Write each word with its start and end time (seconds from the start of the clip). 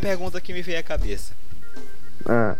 pergunta 0.00 0.40
que 0.40 0.52
me 0.52 0.62
veio 0.62 0.78
à 0.78 0.82
cabeça. 0.82 1.32
Ah, 2.26 2.56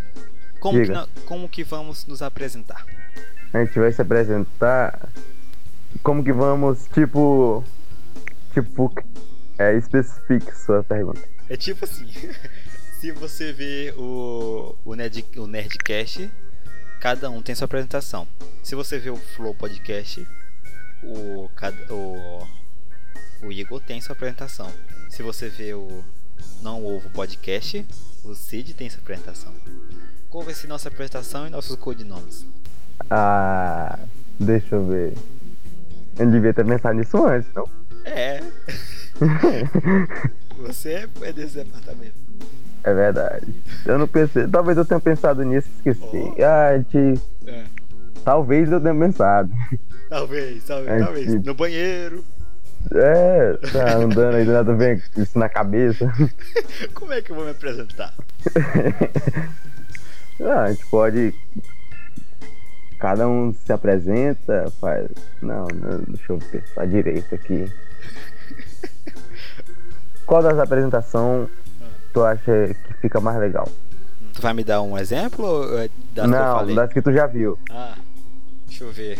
Como 0.61 0.79
que, 0.83 1.23
como 1.25 1.49
que 1.49 1.65
vamos 1.65 2.07
nos 2.07 2.23
apresentar? 2.23 2.85
a 3.53 3.65
gente 3.65 3.79
vai 3.79 3.93
se 3.93 4.01
apresentar. 4.01 5.09
Como 6.03 6.23
que 6.23 6.33
vamos, 6.33 6.87
tipo. 6.95 7.65
Tipo. 8.55 8.92
É, 9.59 9.74
especifique 9.77 10.51
sua 10.56 10.83
pergunta. 10.83 11.21
É 11.49 11.56
tipo 11.56 11.85
assim, 11.85 12.09
se 13.01 13.11
você 13.13 13.53
vê 13.53 13.93
o, 13.97 14.75
o, 14.85 14.95
Nerd, 14.95 15.25
o 15.37 15.47
Nerdcast, 15.47 16.30
cada 17.01 17.29
um 17.29 17.43
tem 17.43 17.55
sua 17.55 17.65
apresentação. 17.66 18.27
Se 18.62 18.75
você 18.75 18.98
vê 18.98 19.11
o 19.11 19.16
Flow 19.16 19.55
Podcast, 19.55 20.27
o, 21.02 21.50
cada- 21.56 21.92
o, 21.92 22.47
o 23.42 23.52
Igor 23.52 23.80
tem 23.80 24.00
sua 24.00 24.12
apresentação. 24.14 24.72
Se 25.11 25.22
você 25.22 25.48
vê 25.48 25.75
o 25.75 26.02
Não 26.62 26.84
Ovo 26.84 27.08
Podcast, 27.10 27.86
o 28.24 28.34
Cid 28.34 28.74
tem 28.74 28.88
sua 28.90 29.00
apresentação. 29.00 29.52
Qual 30.28 30.44
vai 30.44 30.54
ser 30.54 30.66
nossa 30.68 30.88
apresentação 30.88 31.46
e 31.46 31.50
nossos 31.50 31.76
codinomes? 31.76 32.46
Ah. 33.10 33.98
Deixa 34.38 34.74
eu 34.76 34.86
ver. 34.86 35.14
Eu 36.18 36.30
devia 36.30 36.52
ter 36.54 36.64
pensado 36.64 36.94
nisso 36.98 37.24
antes, 37.26 37.50
não? 37.54 37.68
É, 38.04 38.40
você 40.58 41.08
é 41.22 41.32
desse 41.32 41.56
departamento. 41.56 42.14
É 42.82 42.94
verdade. 42.94 43.54
Eu 43.84 43.98
não 43.98 44.08
pensei. 44.08 44.46
Talvez 44.48 44.78
eu 44.78 44.84
tenha 44.84 45.00
pensado 45.00 45.42
nisso 45.44 45.68
e 45.68 45.91
esqueci. 45.91 46.10
Oh. 46.16 46.34
Ah, 46.42 46.78
gente. 46.78 47.20
É. 47.46 47.64
Talvez 48.24 48.70
eu 48.70 48.80
tenha 48.80 48.94
pensado. 48.94 49.50
Talvez, 50.08 50.64
talvez, 50.64 50.88
É, 50.88 51.04
talvez. 51.04 51.30
tipo- 51.30 51.46
No 51.46 51.54
banheiro. 51.54 52.24
É, 52.92 53.53
tá 53.73 53.97
andando 53.98 54.36
aí 54.36 54.45
do 54.45 54.53
nada 54.53 54.75
vem 54.75 55.00
isso 55.17 55.39
na 55.39 55.48
cabeça. 55.48 56.11
Como 56.95 57.12
é 57.12 57.22
que 57.22 57.31
eu 57.31 57.37
vou 57.37 57.45
me 57.45 57.50
apresentar? 57.53 58.14
Ah, 60.42 60.62
a 60.62 60.72
gente 60.72 60.87
pode. 60.87 61.34
Cada 62.98 63.28
um 63.28 63.53
se 63.53 63.70
apresenta, 63.72 64.72
faz. 64.81 65.11
Não, 65.42 65.67
não 65.69 65.98
deixa 66.09 66.33
eu 66.33 66.39
pensar 66.39 66.87
direito 66.87 67.34
aqui. 67.34 67.70
Qual 70.25 70.42
das 70.42 70.59
apresentações 70.59 71.48
tu 72.15 72.25
acha 72.25 72.69
que 72.69 72.94
fica 73.03 73.20
mais 73.20 73.39
legal? 73.39 73.69
Tu 74.33 74.41
vai 74.41 74.55
me 74.55 74.65
dar 74.65 74.81
um 74.81 74.97
exemplo 74.97 75.44
ou 75.44 75.78
é 75.78 75.91
das 76.15 76.15
que 76.15 76.20
eu 76.20 76.27
não, 76.28 76.56
falei? 76.56 76.75
das 76.75 76.92
que 76.92 77.03
tu 77.03 77.12
já 77.12 77.27
viu. 77.27 77.59
Ah, 77.70 77.98
deixa 78.67 78.84
eu 78.84 78.92
ver. 78.92 79.19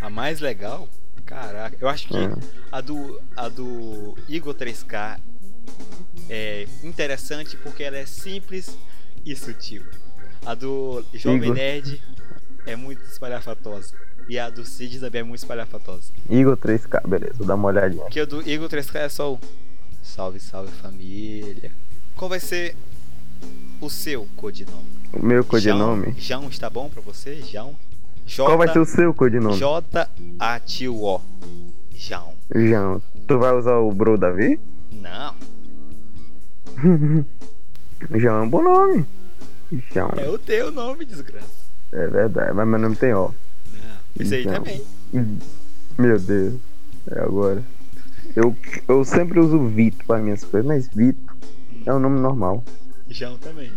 A 0.00 0.10
mais 0.10 0.40
legal? 0.40 0.88
Caraca, 1.26 1.76
eu 1.80 1.88
acho 1.88 2.08
que 2.08 2.16
Hum. 2.16 2.34
a, 2.72 2.80
do, 2.80 3.20
a 3.36 3.48
do 3.48 4.16
Igor 4.28 4.54
3K 4.54 5.18
é 6.30 6.66
interessante 6.82 7.56
porque 7.58 7.82
ela 7.82 7.96
é 7.98 8.06
simples 8.06 8.76
e 9.24 9.34
sutil. 9.36 9.82
A 10.44 10.54
do 10.54 11.04
Jovem 11.12 11.42
Igor. 11.42 11.54
Nerd 11.56 12.02
é 12.64 12.76
muito 12.76 13.02
espalhafatosa. 13.04 13.94
E 14.28 14.38
a 14.38 14.48
do 14.50 14.64
Cid 14.64 14.98
também 14.98 15.20
é 15.20 15.24
muito 15.24 15.38
espalhafatosa. 15.40 16.12
Igor 16.30 16.56
3K, 16.56 17.06
beleza, 17.06 17.44
dar 17.44 17.54
uma 17.54 17.68
olhadinha. 17.68 18.02
Porque 18.02 18.20
a 18.20 18.24
do 18.24 18.48
Igor 18.48 18.68
3K 18.68 18.96
é 19.00 19.08
só 19.08 19.34
o 19.34 19.40
Salve, 20.02 20.38
salve 20.40 20.70
família. 20.72 21.72
Qual 22.14 22.28
vai 22.28 22.38
ser 22.40 22.76
o 23.80 23.90
seu 23.90 24.26
codinome? 24.36 24.86
O 25.12 25.24
meu 25.24 25.44
codinome? 25.44 26.06
João, 26.16 26.40
João 26.40 26.48
está 26.48 26.70
bom 26.70 26.88
pra 26.88 27.02
você? 27.02 27.42
João? 28.26 28.48
Qual 28.48 28.58
vai 28.58 28.68
ser 28.68 28.78
o 28.80 28.84
seu 28.84 29.14
codinome? 29.14 29.56
J-A-T-U-O. 29.56 31.20
João. 31.94 32.34
João. 32.54 33.02
Tu 33.26 33.38
vai 33.38 33.56
usar 33.56 33.76
o 33.76 33.92
Bro 33.92 34.18
Davi? 34.18 34.60
Não, 34.92 35.34
João 38.14 38.36
é 38.38 38.42
um 38.42 38.48
bom 38.50 38.62
nome. 38.62 39.06
João. 39.92 40.10
é 40.16 40.28
o 40.28 40.38
teu 40.38 40.70
nome, 40.70 41.04
desgraça. 41.04 41.46
É 41.92 42.06
verdade, 42.06 42.52
mas 42.52 42.68
meu 42.68 42.78
nome 42.78 42.96
tem 42.96 43.14
ó. 43.14 43.28
Não, 43.28 43.34
esse 44.20 44.34
aí 44.34 44.42
Então. 44.42 44.54
também. 44.54 44.84
Meu 45.98 46.18
Deus. 46.18 46.54
É 47.10 47.20
agora. 47.20 47.62
Eu, 48.34 48.54
eu 48.88 49.04
sempre 49.04 49.38
uso 49.40 49.66
Vito 49.68 50.04
para 50.04 50.20
minhas 50.20 50.44
coisas, 50.44 50.66
mas 50.66 50.88
Vito 50.88 51.34
é 51.86 51.94
um 51.94 51.98
nome 51.98 52.20
normal. 52.20 52.64
João 53.08 53.38
também. 53.38 53.72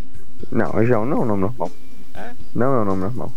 Não, 0.52 0.84
João 0.86 1.06
não 1.06 1.18
é 1.18 1.22
um 1.22 1.26
nome 1.26 1.42
normal. 1.42 1.72
É? 2.16 2.32
Não 2.54 2.74
é 2.74 2.82
um 2.82 2.86
nome 2.86 3.02
normal. 3.04 3.32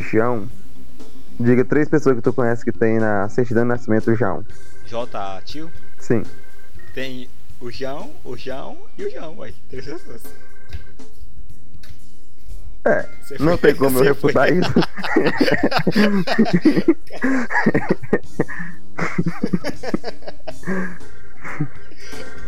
João. 0.00 0.48
Diga 1.38 1.64
três 1.64 1.88
pessoas 1.88 2.16
que 2.16 2.22
tu 2.22 2.32
conhece 2.32 2.64
que 2.64 2.72
tem 2.72 2.98
na 2.98 3.28
certidão 3.28 3.62
de 3.64 3.68
nascimento 3.68 4.14
João. 4.14 4.44
J-A 4.86 5.40
tio. 5.44 5.70
Sim. 5.98 6.22
Tem 6.94 7.28
o 7.60 7.70
João, 7.70 8.12
o 8.24 8.36
João 8.36 8.76
e 8.96 9.04
o 9.04 9.10
João, 9.10 9.38
ué. 9.38 9.52
Três 9.68 9.84
pessoas. 9.86 10.22
É, 12.86 13.08
Você 13.22 13.36
não 13.40 13.56
foi- 13.56 13.72
tem 13.72 13.74
como 13.80 13.98
eu 13.98 14.14
você 14.14 14.20
foi- 14.20 14.32
refutar 14.32 14.52
isso. 14.52 14.74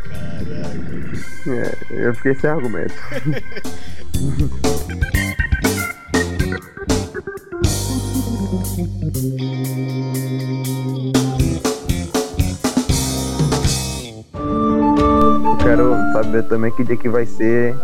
Caraca. 0.08 0.76
É, 1.48 1.76
eu 2.06 2.14
fiquei 2.14 2.34
sem 2.34 2.50
argumento. 2.50 2.94
saber 16.36 16.42
também 16.44 16.70
que 16.72 16.84
dia 16.84 16.96
que 16.96 17.08
vai 17.08 17.24
ser. 17.26 17.74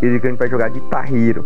Que 0.00 0.08
dia 0.08 0.20
que 0.20 0.26
a 0.26 0.30
gente 0.30 0.38
vai 0.38 0.48
jogar 0.48 0.68
Guitar 0.68 1.12
Hero. 1.12 1.44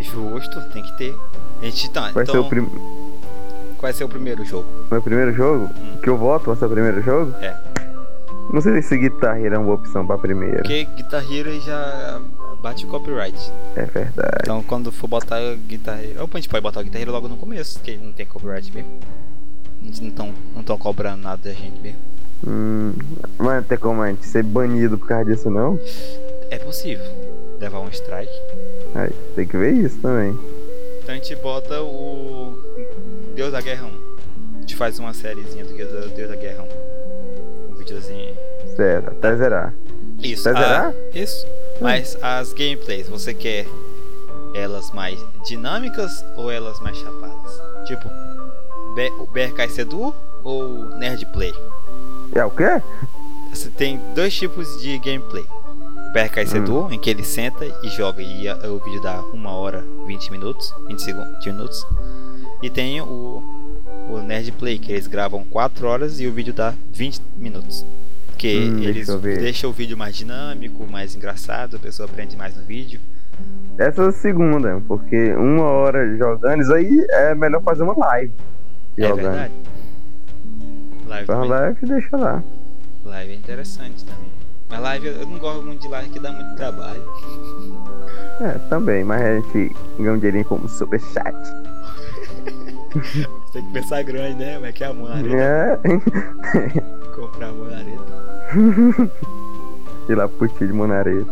Justo, 0.00 0.60
tem 0.72 0.82
que 0.82 0.96
ter. 0.96 1.16
A 1.60 1.64
gente 1.64 1.90
tá. 1.90 2.10
Vai 2.12 2.22
então, 2.22 2.34
ser 2.34 2.38
o 2.38 2.44
prim... 2.44 2.64
qual 2.66 3.82
vai 3.82 3.92
ser 3.92 4.04
o 4.04 4.08
primeiro 4.08 4.44
jogo? 4.44 4.66
meu 4.90 5.02
primeiro 5.02 5.32
jogo? 5.32 5.68
Que 6.02 6.08
eu 6.08 6.16
voto 6.16 6.46
vai 6.46 6.56
ser 6.56 6.64
o 6.64 6.70
primeiro 6.70 7.02
jogo? 7.02 7.34
É. 7.40 7.56
Não 8.52 8.60
sei 8.60 8.80
se 8.80 8.96
Guitar 8.96 9.38
Hero 9.38 9.56
é 9.56 9.58
uma 9.58 9.74
opção 9.74 10.06
pra 10.06 10.16
primeiro. 10.16 10.58
Porque 10.58 10.84
Guitar 10.96 11.22
Hero 11.30 11.60
já 11.60 12.20
bate 12.62 12.86
o 12.86 12.88
copyright. 12.88 13.52
É 13.76 13.84
verdade. 13.84 14.38
Então 14.42 14.62
quando 14.62 14.90
for 14.90 15.08
botar 15.08 15.38
Guitar 15.66 16.02
Hero. 16.02 16.24
Opa, 16.24 16.38
a 16.38 16.40
gente 16.40 16.48
pode 16.48 16.62
botar 16.62 16.80
o 16.80 16.84
Guitar 16.84 17.02
Hero 17.02 17.12
logo 17.12 17.28
no 17.28 17.36
começo, 17.36 17.80
que 17.80 17.96
não 17.96 18.12
tem 18.12 18.24
copyright 18.24 18.72
mesmo. 18.72 18.90
Não 19.82 19.90
estão 19.90 20.34
não 20.54 20.62
tão 20.62 20.78
cobrando 20.78 21.22
nada 21.22 21.40
da 21.42 21.52
gente 21.52 21.78
mesmo. 21.80 21.98
Hum, 22.46 22.92
mas 23.36 23.56
não 23.56 23.62
tem 23.62 23.78
como 23.78 24.02
a 24.02 24.08
gente 24.08 24.26
ser 24.26 24.42
banido 24.42 24.98
por 24.98 25.08
causa 25.08 25.24
disso, 25.24 25.50
não? 25.50 25.78
É 26.50 26.58
possível 26.58 27.04
levar 27.60 27.80
um 27.80 27.88
strike. 27.88 28.32
Aí, 28.94 29.10
tem 29.34 29.46
que 29.46 29.56
ver 29.56 29.72
isso 29.72 29.98
também. 30.00 30.38
Então 31.02 31.14
a 31.14 31.18
gente 31.18 31.34
bota 31.36 31.80
o 31.82 32.58
Deus 33.34 33.52
da 33.52 33.60
Guerra 33.60 33.86
1. 33.86 33.88
A 33.88 34.60
gente 34.60 34.76
faz 34.76 34.98
uma 34.98 35.12
sériezinha 35.12 35.64
do 35.64 35.74
Deus 35.74 36.28
da- 36.28 36.36
Guerra 36.36 36.64
1. 36.64 37.72
Um 37.72 37.74
videozinho. 37.74 38.36
Certo, 38.76 39.08
até 39.10 39.36
zerar. 39.36 39.74
Isso. 40.22 40.44
Vai 40.44 40.52
ah, 40.54 40.66
zerar? 40.66 40.94
isso. 41.14 41.46
Mas 41.80 42.16
as 42.20 42.52
gameplays, 42.52 43.08
você 43.08 43.32
quer 43.32 43.66
elas 44.54 44.90
mais 44.92 45.18
dinâmicas 45.46 46.24
ou 46.36 46.50
elas 46.50 46.80
mais 46.80 46.96
chapadas? 46.96 47.60
Tipo, 47.86 48.08
Be 48.94 49.08
o 49.18 49.26
BRK 49.26 49.68
Sedu 49.70 50.14
ou 50.42 50.84
Nerd 50.96 51.24
Play? 51.26 51.52
É 52.34 52.44
o 52.44 52.50
quê? 52.50 52.80
Você 53.52 53.68
tem 53.70 54.00
dois 54.14 54.34
tipos 54.34 54.80
de 54.80 54.98
gameplay. 54.98 55.44
O 55.44 56.12
BRK 56.12 56.46
Sedu, 56.46 56.88
em 56.90 56.98
que 56.98 57.10
ele 57.10 57.24
senta 57.24 57.64
e 57.82 57.88
joga 57.88 58.22
e 58.22 58.48
o 58.68 58.78
vídeo 58.78 59.00
dá 59.02 59.22
1 59.32 59.46
hora 59.46 59.84
20 60.06 60.30
minutos, 60.30 60.74
20 60.86 61.02
segundos, 61.02 61.34
20 61.44 61.46
minutos. 61.52 61.86
E 62.62 62.70
tem 62.70 63.00
o, 63.00 63.42
o 64.10 64.18
Nerd 64.22 64.52
Play, 64.52 64.78
que 64.78 64.90
eles 64.92 65.06
gravam 65.06 65.44
4 65.44 65.86
horas 65.86 66.20
e 66.20 66.26
o 66.26 66.32
vídeo 66.32 66.52
dá 66.54 66.74
20 66.92 67.20
minutos. 67.36 67.84
Que 68.38 68.68
Hum, 68.70 68.76
deixa 68.76 68.88
eles 68.90 69.14
ver. 69.20 69.38
deixam 69.40 69.70
o 69.70 69.72
vídeo 69.72 69.96
mais 69.98 70.16
dinâmico, 70.16 70.86
mais 70.86 71.14
engraçado, 71.14 71.76
a 71.76 71.78
pessoa 71.78 72.08
aprende 72.08 72.36
mais 72.36 72.56
no 72.56 72.62
vídeo. 72.62 73.00
Essa 73.76 74.02
é 74.04 74.08
a 74.08 74.12
segunda, 74.12 74.80
porque 74.88 75.32
uma 75.34 75.64
hora 75.64 76.16
jogando, 76.16 76.62
isso 76.62 76.72
aí 76.72 77.06
é 77.10 77.34
melhor 77.34 77.62
fazer 77.62 77.82
uma 77.82 77.96
live. 77.96 78.32
É 78.96 79.02
Jogando. 79.08 79.22
verdade. 79.24 79.52
Live, 81.08 81.26
também- 81.26 81.48
live 81.48 81.86
deixa 81.86 82.16
lá. 82.16 82.42
live 83.04 83.32
é 83.32 83.34
interessante 83.34 84.04
também. 84.04 84.28
Mas 84.68 84.80
live 84.80 85.06
eu 85.06 85.26
não 85.26 85.38
gosto 85.38 85.62
muito 85.62 85.80
de 85.80 85.88
live 85.88 86.10
que 86.10 86.20
dá 86.20 86.30
muito 86.30 86.54
trabalho. 86.56 87.02
É, 88.40 88.52
também, 88.68 89.02
mas 89.04 89.22
a 89.22 89.36
gente 89.40 89.74
ganha 89.98 90.12
um 90.12 90.18
dinheirinho 90.18 90.44
como 90.44 90.68
superchat. 90.68 91.34
Tem 93.52 93.64
que 93.64 93.72
pensar 93.72 94.02
grande, 94.02 94.34
né? 94.44 94.54
Como 94.54 94.66
é 94.66 94.72
que 94.72 94.84
é 94.84 94.86
a 94.88 94.92
monareta? 94.92 95.34
É. 95.34 95.78
Comprar 97.16 97.48
a 97.48 97.52
monareta. 97.52 98.18
Ir 100.08 100.14
lá 100.16 100.28
pro 100.28 100.48
tio 100.48 100.66
de 100.66 100.72
Monareta. 100.72 101.30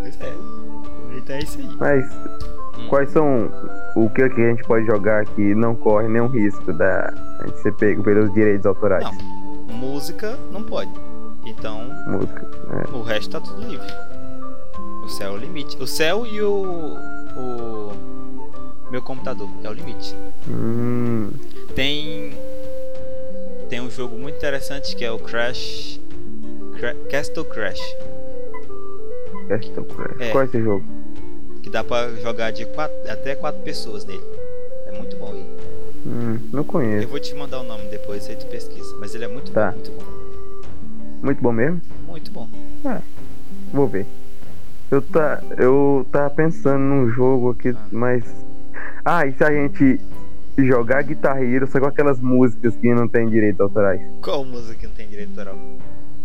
Pois 0.00 0.20
é. 0.20 0.34
Então 1.16 1.36
é 1.36 1.38
isso 1.40 1.58
aí. 1.58 1.68
Mas 1.78 2.04
Hum. 2.78 2.88
quais 2.88 3.10
são 3.10 3.50
o 3.96 4.08
que, 4.10 4.28
que 4.28 4.40
a 4.40 4.50
gente 4.50 4.62
pode 4.64 4.86
jogar 4.86 5.24
que 5.26 5.54
não 5.54 5.74
corre 5.74 6.08
nenhum 6.08 6.28
risco 6.28 6.72
da 6.72 7.12
a 7.40 7.46
gente 7.46 7.58
ser 7.60 7.72
pego 7.74 8.02
pelos 8.02 8.32
direitos 8.32 8.66
autorais? 8.66 9.04
Não. 9.04 9.74
Música 9.76 10.38
não 10.50 10.62
pode. 10.62 10.90
Então, 11.44 11.90
Música. 12.06 12.46
É. 12.70 12.96
o 12.96 13.02
resto 13.02 13.30
tá 13.30 13.40
tudo 13.40 13.66
livre. 13.66 13.86
O 15.04 15.08
céu 15.08 15.32
é 15.32 15.34
o 15.34 15.36
limite. 15.36 15.76
O 15.82 15.86
céu 15.86 16.26
e 16.26 16.40
o. 16.42 16.96
o 17.36 17.92
meu 18.90 19.00
computador 19.02 19.48
é 19.64 19.68
o 19.68 19.72
limite. 19.72 20.14
Hum, 20.48 21.30
Tem. 21.74 22.36
Tem 23.68 23.80
um 23.80 23.90
jogo 23.90 24.16
muito 24.18 24.36
interessante 24.36 24.96
que 24.96 25.04
é 25.04 25.10
o 25.10 25.18
Crash. 25.18 26.00
Cra- 26.78 26.94
Castle 27.10 27.44
Crash. 27.44 27.80
Castle 29.48 29.84
Crash. 29.84 30.20
É. 30.20 30.30
Qual 30.30 30.42
é 30.42 30.46
esse 30.46 30.62
jogo? 30.62 30.84
Que 31.68 31.72
dá 31.72 31.84
pra 31.84 32.08
jogar 32.22 32.50
de 32.50 32.64
quatro, 32.64 32.96
até 33.10 33.34
quatro 33.34 33.60
pessoas 33.60 34.02
nele. 34.06 34.22
É 34.86 34.90
muito 34.92 35.14
bom 35.18 35.34
ele. 35.34 35.44
Hum, 36.06 36.38
não 36.50 36.60
Eu 36.60 36.64
conheço. 36.64 37.08
vou 37.08 37.20
te 37.20 37.34
mandar 37.34 37.60
o 37.60 37.62
nome 37.62 37.90
depois, 37.90 38.26
aí 38.26 38.36
tu 38.36 38.46
pesquisa. 38.46 38.96
Mas 38.98 39.14
ele 39.14 39.26
é 39.26 39.28
muito 39.28 39.52
Tá. 39.52 39.72
bom, 39.72 39.74
muito 39.76 39.90
bom. 39.92 40.04
Muito 41.22 41.42
bom 41.42 41.52
mesmo? 41.52 41.82
Muito 42.06 42.30
bom. 42.30 42.48
Vou 43.70 43.86
ver. 43.86 44.06
Eu 44.90 45.02
tá, 45.02 45.42
eu 45.58 46.06
tava 46.10 46.30
pensando 46.30 46.78
num 46.78 47.10
jogo 47.10 47.50
aqui, 47.50 47.68
Ah. 47.68 47.86
mas. 47.92 48.24
Ah, 49.04 49.26
e 49.26 49.32
se 49.34 49.44
a 49.44 49.50
gente 49.50 50.00
jogar 50.56 51.02
Guitar 51.02 51.42
Hero 51.42 51.66
só 51.66 51.78
com 51.78 51.84
aquelas 51.86 52.18
músicas 52.18 52.74
que 52.76 52.94
não 52.94 53.06
tem 53.06 53.28
direito 53.28 53.62
autorais? 53.62 54.00
Qual 54.22 54.42
música 54.42 54.74
que 54.74 54.86
não 54.86 54.94
tem 54.94 55.06
direito 55.06 55.38
autoral? 55.38 55.58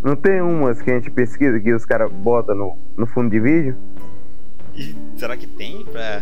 Não 0.02 0.16
tem 0.16 0.42
umas 0.42 0.82
que 0.82 0.90
a 0.90 0.94
gente 0.96 1.12
pesquisa 1.12 1.60
que 1.60 1.74
os 1.74 1.86
caras 1.86 2.10
botam 2.10 2.56
no, 2.56 2.78
no 2.96 3.06
fundo 3.08 3.30
de 3.30 3.42
vídeo? 3.42 3.76
E 4.76 4.96
será 5.20 5.36
que 5.38 5.48
tem 5.48 5.84
pra. 5.86 6.22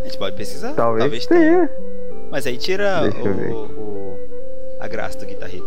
A 0.00 0.04
gente 0.04 0.18
pode 0.18 0.36
pesquisar? 0.36 0.72
Talvez, 0.74 1.26
tenha. 1.26 1.40
tenha. 1.68 1.70
Mas 2.30 2.46
aí 2.46 2.56
tira 2.56 3.02
o, 3.24 3.54
o- 3.54 4.18
a 4.80 4.88
graça 4.88 5.18
do 5.18 5.26
guitarreiro. 5.26 5.66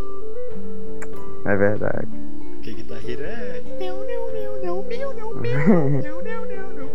É 1.45 1.55
verdade. 1.55 2.07
Porque 2.55 2.73
guitarreiro 2.73 3.23
é. 3.23 3.61
Não, 3.79 3.97
não, 3.97 4.27
não, 4.33 4.63
não, 4.63 4.83
meu, 4.83 5.13
não, 5.13 5.33
meu, 5.35 5.59
não, 5.67 6.21
não, 6.21 6.45
não, 6.45 6.89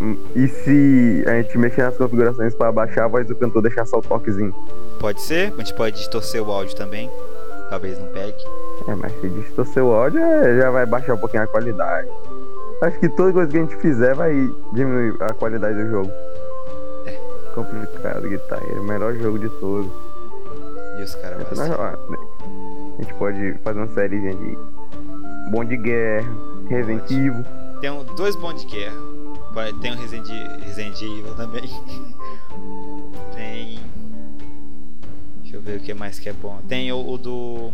não. 0.00 0.16
E 0.34 0.46
se 0.48 1.24
a 1.26 1.40
gente 1.40 1.56
mexer 1.56 1.82
nas 1.82 1.96
configurações 1.96 2.54
pra 2.54 2.70
baixar 2.70 3.04
a 3.04 3.08
voz 3.08 3.26
do 3.26 3.34
cantor 3.34 3.62
deixar 3.62 3.86
só 3.86 3.98
o 3.98 4.02
toquezinho? 4.02 4.54
Pode 5.00 5.22
ser, 5.22 5.52
a 5.54 5.56
gente 5.56 5.72
pode 5.74 5.96
distorcer 5.96 6.42
o 6.46 6.52
áudio 6.52 6.76
também. 6.76 7.10
Talvez 7.70 7.98
não 7.98 8.06
pegue. 8.08 8.36
É, 8.88 8.94
mas 8.94 9.10
se 9.20 9.28
distorcer 9.28 9.82
o 9.82 9.92
áudio, 9.92 10.20
é, 10.20 10.58
já 10.60 10.70
vai 10.70 10.84
baixar 10.84 11.14
um 11.14 11.18
pouquinho 11.18 11.42
a 11.42 11.46
qualidade. 11.46 12.08
Acho 12.82 12.98
que 13.00 13.08
toda 13.08 13.32
coisa 13.32 13.50
que 13.50 13.56
a 13.56 13.60
gente 13.62 13.76
fizer 13.76 14.14
vai 14.14 14.32
diminuir 14.72 15.16
a 15.22 15.32
qualidade 15.32 15.82
do 15.82 15.90
jogo. 15.90 16.10
É. 17.06 17.12
Complicado, 17.54 18.28
Guitar 18.28 18.62
Hero, 18.62 18.82
o 18.82 18.84
melhor 18.84 19.14
jogo 19.14 19.38
de 19.38 19.48
todos. 19.48 19.90
E 20.98 21.02
os 21.02 21.14
caras 21.14 21.46
ó, 21.58 22.10
né, 22.10 22.18
A 22.98 23.02
gente 23.02 23.14
pode 23.14 23.54
fazer 23.64 23.78
uma 23.78 23.88
série 23.88 24.20
de 24.20 24.58
Bom 25.50 25.64
de 25.64 25.76
Guerra, 25.76 26.28
Resident. 26.68 27.10
Evil. 27.10 27.44
Tem 27.80 27.90
um, 27.90 28.04
dois 28.14 28.36
bons 28.36 28.60
de 28.62 28.66
guerra. 28.66 28.96
Tem 29.80 29.92
o 29.92 29.96
Resident, 29.96 30.28
Resident 30.60 31.00
Evil 31.00 31.34
também. 31.34 31.62
Tem. 33.34 33.78
Deixa 35.40 35.56
eu 35.56 35.62
ver 35.62 35.78
o 35.78 35.80
que 35.80 35.94
mais 35.94 36.18
que 36.18 36.28
é 36.28 36.32
bom. 36.32 36.58
Tem 36.68 36.92
o, 36.92 37.08
o 37.08 37.16
do. 37.16 37.72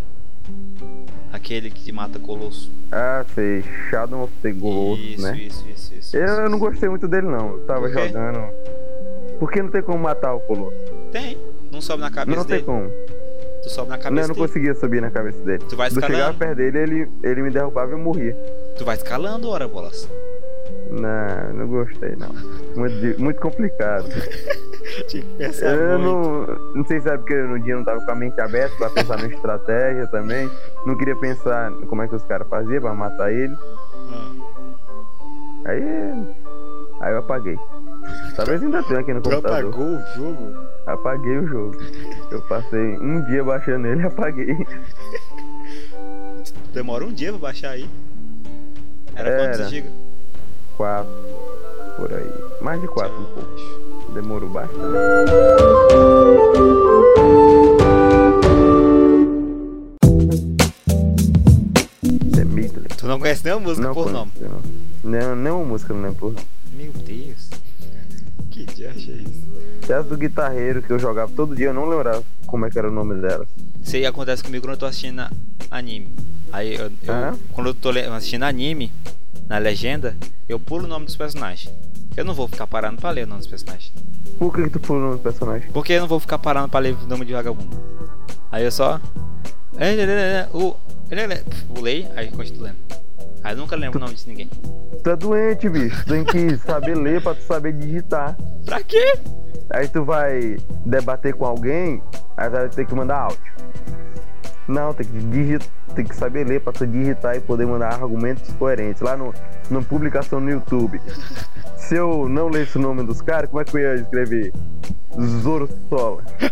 Aquele 1.32 1.70
que 1.70 1.90
mata 1.92 2.18
Colosso. 2.18 2.70
Ah, 2.90 3.24
sei, 3.34 3.64
Shadow 3.88 4.24
of 4.24 4.32
the 4.42 4.52
Ghost, 4.52 5.14
isso, 5.14 5.22
né? 5.22 5.36
isso, 5.38 5.64
isso, 5.68 5.94
isso, 5.94 6.16
Eu, 6.16 6.24
isso, 6.26 6.48
não 6.50 6.58
gostei 6.58 6.88
muito 6.90 7.08
dele 7.08 7.26
não, 7.26 7.52
eu 7.52 7.60
tava 7.60 7.80
Por 7.88 7.90
jogando. 7.90 8.52
Porque 9.38 9.62
não 9.62 9.70
tem 9.70 9.82
como 9.82 9.98
matar 9.98 10.34
o 10.34 10.40
Colosso. 10.40 10.76
Tem. 11.10 11.38
Não 11.70 11.80
sobe 11.80 12.02
na 12.02 12.10
cabeça 12.10 12.36
Não 12.36 12.44
tem 12.44 12.56
dele. 12.56 12.66
como. 12.66 12.90
Tu 13.62 13.70
sobe 13.70 13.88
na 13.90 13.96
Não, 13.96 14.02
cabeça 14.02 14.24
eu 14.24 14.28
não 14.28 14.34
dele. 14.34 14.46
conseguia 14.46 14.74
subir 14.74 15.00
na 15.00 15.10
cabeça 15.10 15.38
dele. 15.42 15.64
Tu 15.68 15.74
vai 15.76 15.88
Quando 15.88 16.02
eu 16.02 16.06
chegava 16.06 16.32
escalando. 16.32 16.38
perto 16.38 16.56
dele, 16.56 16.78
ele, 16.78 17.08
ele 17.22 17.42
me 17.42 17.50
derrubava 17.50 17.90
e 17.90 17.94
eu 17.94 17.98
morria. 17.98 18.34
Tu 18.76 18.84
vai 18.84 18.96
escalando, 18.96 19.48
ora, 19.48 19.66
bolas. 19.66 20.06
Não, 20.90 21.52
não 21.54 21.66
gostei 21.66 22.14
não. 22.16 22.28
Muito, 22.76 23.20
muito 23.20 23.40
complicado. 23.40 24.04
Tinha 25.08 25.22
que 25.22 25.34
pensar 25.36 25.66
Eu 25.74 25.98
muito. 25.98 26.50
não, 26.52 26.74
não 26.76 26.84
sei 26.86 27.00
se 27.00 27.08
é 27.08 27.16
porque 27.16 27.34
no 27.34 27.58
dia 27.60 27.72
eu 27.74 27.78
não 27.78 27.84
tava 27.84 28.04
com 28.04 28.10
a 28.10 28.14
mente 28.14 28.40
aberta 28.40 28.74
pra 28.76 28.90
pensar 28.90 29.18
na 29.18 29.26
estratégia 29.26 30.06
também. 30.08 30.50
Não 30.86 30.96
queria 30.96 31.16
pensar 31.16 31.70
como 31.88 32.02
é 32.02 32.08
que 32.08 32.14
os 32.14 32.24
caras 32.24 32.46
faziam 32.48 32.80
pra 32.82 32.94
matar 32.94 33.32
ele. 33.32 33.54
Ah. 34.10 34.32
Aí. 35.66 36.34
Aí 37.00 37.12
eu 37.12 37.18
apaguei. 37.18 37.58
Talvez 38.36 38.62
ainda 38.62 38.82
tenha 38.82 39.00
aqui 39.00 39.12
no 39.14 39.20
Tu 39.20 39.30
computador. 39.30 39.68
apagou 39.70 39.86
o 39.86 40.00
jogo? 40.16 40.54
Apaguei 40.86 41.38
o 41.38 41.46
jogo. 41.46 41.76
Eu 42.30 42.40
passei 42.42 42.98
um 42.98 43.22
dia 43.26 43.44
baixando 43.44 43.86
ele 43.86 44.02
e 44.02 44.06
apaguei. 44.06 44.56
Demora 46.72 47.04
um 47.04 47.12
dia 47.12 47.30
pra 47.32 47.38
baixar 47.40 47.70
aí. 47.70 47.88
Era, 49.14 49.28
Era. 49.28 49.48
quantos 49.56 49.70
gigas? 49.70 49.92
Quatro. 50.76 51.12
Por 51.96 52.12
aí. 52.12 52.62
Mais 52.62 52.80
de 52.80 52.88
quatro 52.88 53.14
um 53.20 53.24
pouco. 53.24 53.48
Demorou 54.14 54.48
bastante. 54.50 56.02
The 62.34 62.44
Medley. 62.44 62.88
Tu 62.96 63.06
não 63.06 63.18
conhece 63.18 63.44
nenhuma 63.44 63.62
música 63.68 63.86
Não 63.86 63.94
por 63.94 64.10
nome? 64.10 64.30
conheço, 64.32 64.54
não. 65.04 65.10
Nem, 65.10 65.36
nenhuma 65.36 65.64
música, 65.64 65.92
não 65.94 66.02
lembro 66.02 66.16
por 66.18 66.32
nome. 66.32 66.46
Meu 66.74 66.92
Deus. 66.92 67.50
Que 68.50 68.64
diacho 68.64 69.10
é 69.10 69.14
isso? 69.14 69.42
Até 69.84 69.94
as 69.94 70.06
do 70.06 70.16
guitarreiro 70.16 70.82
que 70.82 70.90
eu 70.90 70.98
jogava 70.98 71.30
todo 71.34 71.54
dia, 71.56 71.66
eu 71.66 71.74
não 71.74 71.88
lembrava 71.88 72.22
como 72.46 72.66
é 72.66 72.70
que 72.70 72.78
era 72.78 72.88
o 72.88 72.92
nome 72.92 73.20
delas. 73.20 73.48
Isso 73.82 73.96
aí 73.96 74.06
acontece 74.06 74.42
comigo 74.42 74.64
quando 74.64 74.74
eu 74.74 74.78
tô 74.78 74.86
assistindo 74.86 75.22
anime. 75.70 76.08
Aí 76.52 76.74
eu, 76.74 76.86
eu- 76.86 76.90
Ah? 77.12 77.34
quando 77.52 77.68
eu 77.68 77.74
tô 77.74 77.90
assistindo 77.90 78.44
anime, 78.44 78.92
na 79.48 79.58
legenda, 79.58 80.16
eu 80.48 80.58
pulo 80.58 80.84
o 80.84 80.88
nome 80.88 81.06
dos 81.06 81.16
personagens. 81.16 81.74
Eu 82.16 82.24
não 82.24 82.34
vou 82.34 82.46
ficar 82.46 82.66
parando 82.66 83.00
pra 83.00 83.10
ler 83.10 83.24
o 83.24 83.26
nome 83.26 83.40
dos 83.40 83.48
personagens. 83.48 83.92
Por 84.38 84.54
que, 84.54 84.64
que 84.64 84.70
tu 84.70 84.80
pulou 84.80 85.00
o 85.00 85.04
nome 85.06 85.16
do 85.16 85.22
personagem? 85.22 85.70
Porque 85.72 85.92
eu 85.94 86.00
não 86.00 86.08
vou 86.08 86.20
ficar 86.20 86.38
parando 86.38 86.68
pra 86.68 86.80
ler 86.80 86.94
o 86.94 87.06
nome 87.06 87.24
de 87.24 87.32
vagabundo. 87.32 87.76
Aí 88.50 88.64
eu 88.64 88.70
só. 88.70 89.00
O. 90.52 90.76
Pulei, 91.74 92.08
aí 92.16 92.30
continuo 92.30 92.64
lendo. 92.64 92.76
Aí 93.44 93.54
eu 93.54 93.56
nunca 93.56 93.76
lembro 93.76 93.98
o 93.98 94.00
nome 94.00 94.14
de 94.14 94.28
ninguém. 94.28 94.50
Tu 95.02 95.10
é 95.10 95.16
doente, 95.16 95.68
bicho. 95.68 96.04
Tu 96.04 96.08
tem 96.10 96.24
que 96.24 96.56
saber 96.58 96.96
ler 96.96 97.22
pra 97.22 97.34
tu 97.34 97.42
saber 97.42 97.72
digitar. 97.72 98.36
Pra 98.64 98.82
quê? 98.82 99.18
Aí 99.70 99.88
tu 99.88 100.04
vai 100.04 100.56
debater 100.84 101.34
com 101.34 101.44
alguém, 101.46 102.02
aí 102.36 102.48
vai 102.48 102.68
ter 102.68 102.86
que 102.86 102.94
mandar 102.94 103.20
áudio. 103.20 103.52
Não, 104.68 104.94
tem 104.94 105.06
que 105.06 105.18
digitar, 105.18 105.68
tem 105.94 106.04
que 106.04 106.14
saber 106.14 106.46
ler 106.46 106.60
pra 106.60 106.72
tu 106.72 106.86
digitar 106.86 107.36
e 107.36 107.40
poder 107.40 107.66
mandar 107.66 107.94
argumentos 107.94 108.50
coerentes. 108.52 109.02
Lá 109.02 109.16
no, 109.16 109.34
na 109.70 109.82
publicação 109.82 110.40
no 110.40 110.50
YouTube. 110.50 111.00
Se 111.92 111.96
eu 111.98 112.26
não 112.26 112.48
lesse 112.48 112.78
o 112.78 112.80
nome 112.80 113.02
dos 113.02 113.20
caras, 113.20 113.50
como 113.50 113.60
é 113.60 113.66
que 113.66 113.76
eu 113.76 113.80
ia 113.82 113.94
escrever? 113.96 114.50
Zoro 115.42 115.68
Sola. 115.90 116.24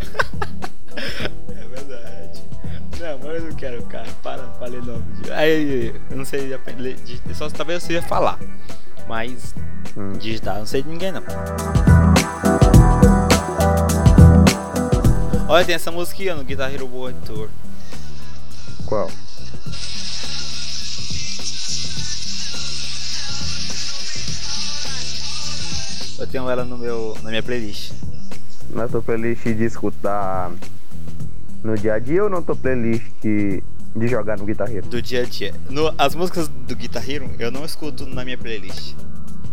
É 1.49 1.67
verdade. 1.67 2.43
Não, 3.01 3.19
mas 3.21 3.43
eu 3.43 3.49
não 3.49 3.57
quero 3.57 3.81
ficar 3.81 4.05
parando 4.23 4.51
pra 4.59 4.67
ler 4.67 4.83
nome 4.85 5.03
de. 5.15 5.33
Aí 5.33 5.95
eu 6.11 6.17
não 6.17 6.27
sei 6.27 6.53
digitar, 6.93 7.35
só 7.35 7.49
talvez 7.49 7.83
eu 7.83 7.87
seja 7.87 8.03
falar. 8.03 8.39
Mas 9.09 9.55
Hum. 9.97 10.13
digitar, 10.13 10.57
eu 10.57 10.59
não 10.59 10.67
sei 10.67 10.83
de 10.83 10.91
ninguém 10.91 11.11
não. 11.11 11.23
Olha, 15.49 15.65
tem 15.65 15.75
essa 15.75 15.91
ó, 16.29 16.37
no 16.37 16.45
Guitar 16.45 16.71
Hero 16.71 16.87
World 16.87 17.19
Tour. 17.25 17.49
Qual? 18.85 19.11
Tenho 26.31 26.49
ela 26.49 26.65
no 26.65 26.79
meu, 26.79 27.17
na 27.23 27.31
minha 27.31 27.43
playlist. 27.43 27.93
Na 28.71 28.87
tua 28.89 29.03
playlist 29.03 29.43
de 29.45 29.65
escutar 29.65 30.51
no 31.63 31.77
dia 31.77 31.95
a 31.95 31.99
dia 31.99 32.23
ou 32.25 32.31
na 32.31 32.41
tua 32.41 32.55
playlist 32.57 33.05
de 33.23 33.63
jogar 34.09 34.39
no 34.39 34.45
guitarreiro? 34.47 34.87
Do 34.89 35.03
dia 35.03 35.23
a 35.23 35.25
dia. 35.25 35.53
No- 35.69 35.93
as 35.99 36.15
músicas 36.15 36.49
do 36.49 36.77
Guitar 36.77 37.09
Hero 37.09 37.29
eu 37.39 37.51
não 37.51 37.65
escuto 37.65 38.07
na 38.07 38.25
minha 38.25 38.39
playlist. 38.39 38.95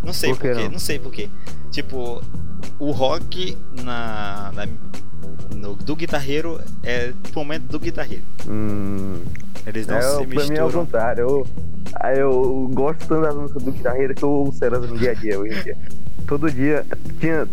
Não 0.04 0.14
sei 0.14 0.30
Por 0.30 0.40
que 0.42 0.48
porquê, 0.50 0.64
não? 0.64 0.72
não? 0.74 0.80
sei 0.80 1.00
porquê. 1.00 1.30
Tipo, 1.72 2.22
o 2.80 2.92
rock 2.92 3.58
na, 3.84 4.52
na- 4.54 4.68
no, 5.56 5.76
do 5.76 5.96
Guitar 5.96 6.30
Hero 6.30 6.62
é 6.84 7.12
o 7.34 7.40
momento 7.40 7.64
do 7.64 7.80
Guitar 7.80 8.06
Hero. 8.12 8.22
Hum, 8.48 9.20
Eles 9.66 9.88
não 9.88 9.98
é, 9.98 10.02
se 10.02 10.28
pra 10.28 10.46
mim 10.46 10.56
é 10.56 10.62
o 10.62 10.66
misturam. 10.66 10.72
contrário. 10.86 11.24
Eu, 11.24 11.48
eu 12.16 12.70
gosto 12.74 13.00
tanto 13.08 13.22
das 13.22 13.36
músicas 13.36 13.64
do 13.64 13.72
guitarreiro 13.72 14.14
que 14.14 14.24
eu 14.24 14.30
ouço 14.30 14.64
elas 14.64 14.88
no 14.88 14.98
dia 14.98 15.12
a 15.12 15.14
dia 15.16 15.40
hoje 15.40 15.58
em 15.60 15.64
dia. 15.64 15.78
Todo 16.28 16.52
dia, 16.52 16.86
tinha 17.20 17.48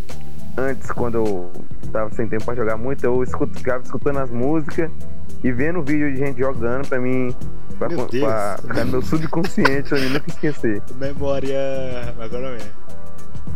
antes 0.59 0.91
quando 0.91 1.15
eu 1.15 1.53
tava 1.93 2.11
sem 2.11 2.27
tempo 2.27 2.45
pra 2.45 2.55
jogar 2.57 2.77
muito, 2.77 3.05
eu 3.05 3.23
escuto, 3.23 3.57
ficava 3.57 3.83
escutando 3.83 4.19
as 4.19 4.31
músicas 4.31 4.91
e 5.45 5.53
vendo 5.53 5.81
vídeo 5.83 6.13
de 6.13 6.19
gente 6.19 6.39
jogando 6.41 6.89
pra 6.89 6.99
mim. 6.99 7.35
Pra, 7.79 7.89
Meu 7.89 8.07
Deus. 8.07 8.25
pra 8.67 8.85
no 8.85 8.93
meu 8.93 9.03
subconsciente 9.03 9.89
pra 9.89 9.99
mim 10.01 10.09
nunca 10.09 10.29
esquecer. 10.29 10.83
Memória. 10.97 12.15
Agora 12.19 12.57
é. 12.57 12.85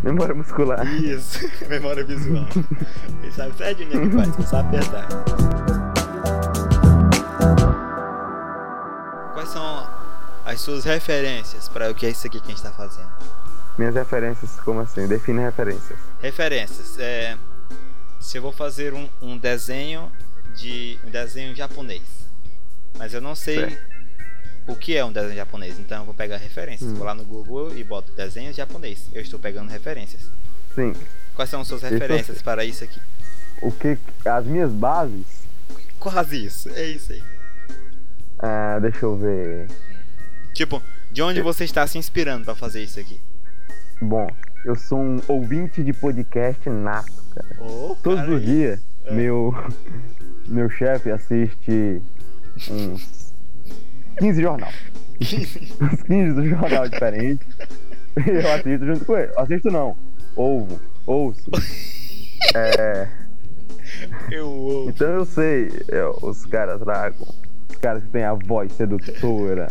Memória 0.05 0.35
muscular. 0.35 0.87
Isso, 0.87 1.41
memória 1.69 2.05
visual. 2.05 2.47
Ele 3.23 3.33
sabe 3.33 3.57
certinho 3.57 3.89
onde 3.89 3.99
é 3.99 4.09
que 4.09 4.17
faz, 4.17 4.37
só 4.37 4.43
sabe 4.43 4.77
apertar. 4.77 5.09
Quais 9.35 9.55
as 10.47 10.61
suas 10.61 10.85
referências 10.85 11.69
para 11.69 11.91
o 11.91 11.95
que 11.95 12.07
é 12.07 12.11
isso 12.11 12.27
aqui 12.27 12.41
que 12.41 12.47
a 12.47 12.55
gente 12.55 12.63
tá 12.63 12.71
fazendo. 12.71 13.09
Minhas 13.79 13.95
referências, 13.95 14.51
como 14.61 14.81
assim? 14.81 15.07
Define 15.07 15.41
referências. 15.41 15.97
Referências. 16.21 16.99
É, 16.99 17.39
se 18.21 18.37
eu 18.37 18.43
vou 18.43 18.51
fazer 18.51 18.93
um, 18.93 19.09
um 19.23 19.39
desenho 19.39 20.11
de 20.57 20.99
um 21.07 21.11
desenho 21.11 21.55
japonês, 21.55 22.03
mas 22.99 23.15
eu 23.15 23.21
não 23.21 23.37
sei 23.37 23.61
Certo. 23.61 23.79
o 24.67 24.75
que 24.75 24.97
é 24.97 25.05
um 25.05 25.13
desenho 25.13 25.37
japonês, 25.37 25.79
então 25.79 26.01
eu 26.01 26.05
vou 26.05 26.15
pegar 26.15 26.39
referências. 26.39 26.91
Hum. 26.91 26.95
Vou 26.97 27.07
lá 27.07 27.15
no 27.15 27.25
Google 27.25 27.73
e 27.77 27.85
boto 27.85 28.11
desenho 28.13 28.53
japonês. 28.53 29.09
Eu 29.13 29.23
estou 29.23 29.39
pegando 29.39 29.71
referências. 29.71 30.23
Sim. 30.75 30.93
Quais 31.37 31.49
são 31.49 31.61
as 31.61 31.69
suas 31.69 31.83
referências 31.83 32.43
para 32.43 32.65
isso 32.65 32.83
aqui? 32.83 33.01
O 33.63 33.71
que. 33.71 33.97
As 34.25 34.45
minhas 34.45 34.73
bases. 34.73 35.27
Quase 36.01 36.45
isso, 36.45 36.69
é 36.71 36.85
isso 36.85 37.13
aí. 37.13 37.23
Ah, 38.41 38.79
deixa 38.81 39.05
eu 39.07 39.17
ver. 39.17 39.69
Tipo, 40.53 40.83
de 41.13 41.23
onde 41.23 41.41
você 41.41 41.65
está 41.65 41.87
se 41.87 41.97
inspirando 41.97 42.45
para 42.45 42.55
fazer 42.57 42.83
isso 42.83 42.99
aqui? 42.99 43.21
Bom, 44.01 44.27
eu 44.65 44.77
sou 44.77 44.99
um 45.01 45.21
ouvinte 45.29 45.83
de 45.83 45.93
podcast 45.93 46.69
nato, 46.71 47.13
cara. 47.35 47.57
Oh, 47.61 47.97
Todos 48.03 48.21
cara, 48.21 48.33
os 48.35 48.43
dias, 48.45 48.81
É. 49.05 49.13
meu, 49.15 49.53
meu 50.47 50.71
chefe 50.71 51.11
assiste 51.11 52.01
uns 52.71 53.35
15 54.19 54.41
jornal. 54.43 54.71
uns 55.21 56.03
15 56.05 56.33
do 56.35 56.49
jornal 56.49 56.89
diferente. 56.89 57.47
Eu 58.27 58.53
assisto 58.53 58.87
junto 58.87 59.05
com 59.05 59.17
ele. 59.17 59.33
Assisto 59.37 59.71
não. 59.71 59.97
Ouvo. 60.37 60.81
Ouço. 61.07 61.51
É, 62.55 63.09
Eu 64.31 64.49
ouvo. 64.49 64.91
então 64.91 65.09
eu 65.09 65.25
sei, 65.25 65.69
é, 65.89 66.05
os 66.23 66.45
caras 66.47 66.81
lá, 66.83 67.11
os 67.69 67.77
caras 67.77 68.03
que 68.05 68.11
têm 68.11 68.23
a 68.25 68.35
voz 68.35 68.73
sedutora, 68.73 69.69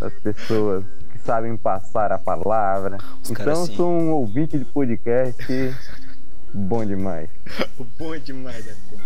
as 0.00 0.12
pessoas 0.14 0.84
sabem 1.24 1.56
passar 1.56 2.12
a 2.12 2.18
palavra. 2.18 2.98
Os 3.22 3.30
então 3.30 3.44
caras, 3.44 3.58
eu 3.60 3.66
sim. 3.66 3.76
sou 3.76 3.90
um 3.90 4.10
ouvinte 4.10 4.58
de 4.58 4.64
podcast 4.64 5.74
bom 6.52 6.84
demais. 6.84 7.28
Bom 7.98 8.14
é 8.14 8.18
demais 8.18 8.64
da 8.64 8.72
conta. 8.90 9.02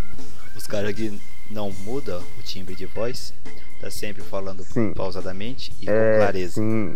Os 0.56 0.66
caras 0.66 0.92
que 0.94 1.18
não 1.50 1.70
mudam 1.84 2.20
o 2.38 2.42
timbre 2.42 2.74
de 2.74 2.86
voz, 2.86 3.32
tá 3.80 3.90
sempre 3.90 4.22
falando 4.22 4.62
Sim. 4.64 4.92
pausadamente 4.92 5.72
e 5.80 5.86
com 5.86 5.92
É, 5.92 6.16
clareza. 6.18 6.54
sim. 6.54 6.94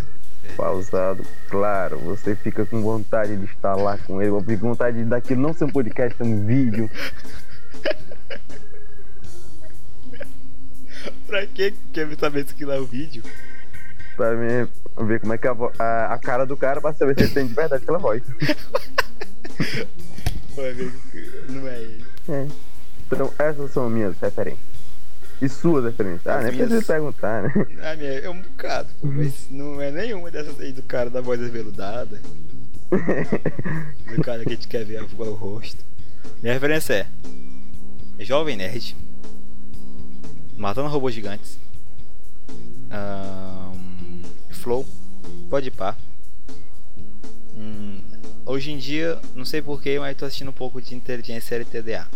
Pausado, 0.56 1.24
claro. 1.48 1.98
Você 2.00 2.34
fica 2.34 2.66
com 2.66 2.82
vontade 2.82 3.36
de 3.36 3.44
estar 3.46 3.76
lá 3.76 3.96
com 3.96 4.20
ele. 4.20 4.30
Eu 4.30 4.42
fico 4.42 4.62
com 4.62 4.68
vontade 4.70 4.98
de 4.98 5.04
daquilo 5.04 5.40
não 5.40 5.54
ser 5.54 5.64
um 5.64 5.70
podcast, 5.70 6.16
ser 6.18 6.24
um 6.24 6.44
vídeo. 6.44 6.90
Pra 11.26 11.46
que 11.46 11.72
quer 11.92 12.08
saber 12.18 12.46
se 12.46 12.54
que 12.54 12.64
lá 12.64 12.74
é 12.74 12.78
o 12.80 12.86
vídeo? 12.86 13.22
Pra 14.16 14.32
mim 14.34 14.68
ver 15.06 15.20
como 15.20 15.32
é 15.32 15.38
que 15.38 15.46
é 15.46 15.50
a, 15.50 15.54
a, 15.82 16.14
a 16.14 16.18
cara 16.18 16.44
do 16.44 16.56
cara 16.56 16.80
pra 16.80 16.92
saber 16.92 17.14
se 17.16 17.24
ele 17.24 17.32
tem 17.34 17.46
de 17.46 17.54
verdade 17.54 17.82
aquela 17.82 17.98
voz. 17.98 18.22
Não 21.48 21.66
é 21.68 21.80
ele. 21.80 22.04
É. 22.28 22.46
Então, 23.10 23.32
essas 23.38 23.70
são 23.72 23.88
minhas 23.90 24.16
referências. 24.18 24.60
E 25.40 25.48
suas 25.48 25.84
referências? 25.84 26.26
Ah, 26.26 26.36
As 26.38 26.44
nem 26.44 26.52
minhas- 26.52 26.68
precisa 26.68 26.92
perguntar, 26.92 27.42
né? 27.42 27.52
A 27.90 27.96
minha 27.96 28.10
é 28.20 28.28
um 28.30 28.40
bocado, 28.40 28.88
pô, 29.00 29.08
mas 29.08 29.48
não 29.50 29.80
é 29.80 29.90
nenhuma 29.90 30.30
dessas 30.30 30.58
aí 30.60 30.72
do 30.72 30.82
cara 30.82 31.10
da 31.10 31.20
voz 31.20 31.42
aveludada. 31.42 32.20
Do 32.90 34.22
cara 34.22 34.44
que 34.44 34.50
a 34.52 34.54
gente 34.54 34.68
quer 34.68 34.84
ver 34.84 35.02
o 35.02 35.32
rosto. 35.34 35.84
Minha 36.42 36.54
referência 36.54 37.06
é 38.18 38.24
Jovem 38.24 38.56
Nerd. 38.56 38.96
Matando 40.56 40.88
Robôs 40.88 41.12
Gigantes. 41.14 41.58
Ahn, 42.90 43.41
Flow. 44.62 44.86
Pode 45.50 45.72
pá. 45.72 45.96
Hum, 47.56 48.00
hoje 48.46 48.70
em 48.70 48.78
dia, 48.78 49.20
não 49.34 49.44
sei 49.44 49.60
porquê, 49.60 49.98
mas 49.98 50.16
tô 50.16 50.24
assistindo 50.24 50.50
um 50.50 50.54
pouco 50.54 50.80
de 50.80 50.94
inteligência 50.94 51.56
LTDA. 51.56 52.06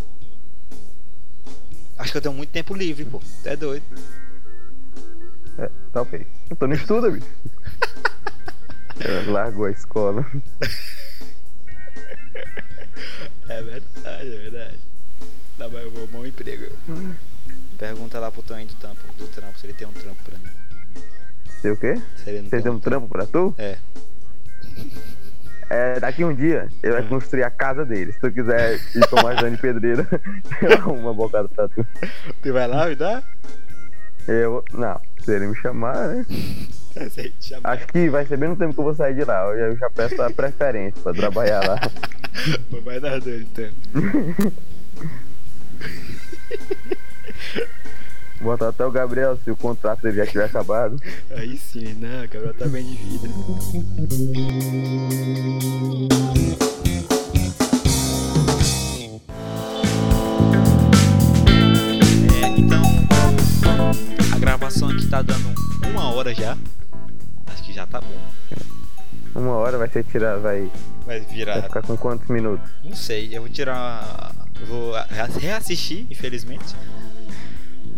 Acho 1.99 2.13
que 2.13 2.19
eu 2.19 2.23
tenho 2.23 2.35
muito 2.35 2.51
tempo 2.51 2.73
livre, 2.73 3.05
pô. 3.05 3.21
Tu 3.43 3.49
é 3.49 3.57
doido. 3.57 3.85
É, 5.59 5.69
tá 5.93 6.03
ok. 6.03 6.25
Eu 6.49 6.57
tô 6.57 6.69
no 6.69 6.75
estudo, 6.75 7.11
bicho. 7.11 7.27
Largou 9.27 9.67
a 9.67 9.71
escola. 9.73 10.25
É 13.49 13.63
verdade, 13.63 14.35
é 14.35 14.39
verdade. 14.39 14.79
Dá 15.59 15.69
mais 15.69 15.87
um 15.87 16.07
bom 16.07 16.25
emprego. 16.25 16.73
Pergunta 17.77 18.21
lá 18.21 18.31
pro 18.31 18.43
Toninho 18.43 18.69
do 18.69 18.75
trampo, 18.77 19.01
do 19.19 19.27
trampo, 19.29 19.59
se 19.59 19.67
ele 19.67 19.75
tem 19.75 19.87
um 19.87 19.93
trampo 19.93 20.23
pra 20.23 20.39
mim. 20.39 20.66
Sei 21.67 21.73
o 21.73 21.77
quê? 21.77 21.95
Tem 22.51 22.71
um 22.71 22.79
trampo 22.79 23.09
pra 23.09 23.27
tu? 23.27 23.53
É. 23.59 23.77
É, 25.69 25.99
daqui 25.99 26.25
um 26.25 26.33
dia 26.33 26.69
ele 26.81 26.93
vai 26.93 27.03
Hum. 27.03 27.09
construir 27.09 27.43
a 27.43 27.51
casa 27.51 27.85
dele. 27.85 28.13
Se 28.13 28.21
tu 28.21 28.31
quiser 28.31 28.79
ir 28.95 29.07
tomar 29.11 29.35
eu 30.63 30.73
arrumo 30.73 31.01
uma 31.01 31.13
bocada 31.15 31.49
pra 31.49 31.67
tu. 31.69 31.85
Tu 32.41 32.53
vai 32.53 32.69
lá 32.69 32.85
ajudar? 32.85 33.25
Eu. 34.29 34.65
Não, 34.73 35.01
se 35.25 35.33
ele 35.33 35.49
me 35.49 35.57
chamar, 35.57 35.97
né? 36.09 36.27
Chamar. 37.41 37.71
Acho 37.73 37.87
que 37.89 38.09
vai 38.09 38.25
ser 38.27 38.37
bem 38.39 38.49
no 38.49 38.57
tempo 38.57 38.73
que 38.73 38.81
eu 38.81 38.85
vou 38.85 38.95
sair 38.95 39.15
de 39.15 39.25
lá. 39.25 39.43
Eu 39.55 39.77
já- 39.77 39.87
eu 39.87 39.91
peço 39.91 40.23
a 40.23 40.31
preferência 40.31 41.03
pra 41.03 41.13
trabalhar 41.13 41.61
lá. 41.67 41.81
Vai 42.85 43.01
dar 43.01 43.21
doido 43.21 43.43
então. 43.53 43.71
Botar 48.47 48.69
até 48.69 48.87
o 48.87 48.93
Gabriel 48.93 49.37
se 49.43 49.51
o 49.51 49.57
contrato 49.57 50.03
dele 50.03 50.19
já 50.19 50.27
tiver 50.27 50.45
acabado. 50.45 50.97
Aí 51.37 51.57
sim, 51.59 51.95
né? 51.95 52.25
O 52.25 52.33
Gabriel 52.33 52.55
tá 52.55 52.67
bem 52.69 52.85
de 52.85 52.95
vida. 52.95 53.29
É, 62.43 62.49
então 62.59 62.83
a 64.35 64.39
gravação 64.39 64.89
aqui 64.91 65.07
tá 65.09 65.23
dando 65.23 65.55
uma 65.91 66.11
hora 66.13 66.35
já. 66.35 66.57
Acho 67.47 67.63
que 67.65 67.73
já 67.73 67.87
tá 67.87 68.01
bom. 68.01 68.21
Uma 69.35 69.53
hora 69.57 69.77
vai 69.79 69.89
ser 69.89 70.05
tirar, 70.05 70.37
vai, 70.39 70.71
Vai 71.05 71.21
vai 71.21 71.35
virar. 71.35 71.63
ficar 71.63 71.83
com 71.83 71.97
quantos 71.97 72.29
minutos? 72.29 72.69
Não 72.85 72.95
sei, 72.97 73.37
eu 73.37 73.43
vou 73.43 73.51
tirar. 73.51 74.35
Vou 74.67 74.93
rea- 75.11 75.27
reassistir, 75.39 76.07
infelizmente. 76.11 76.75